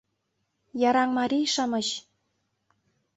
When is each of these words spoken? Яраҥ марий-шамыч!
Яраҥ 0.87 1.09
марий-шамыч! 1.17 1.87